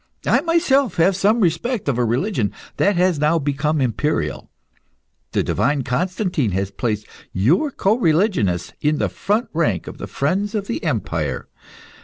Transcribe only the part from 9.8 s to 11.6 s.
of the friends of the empire.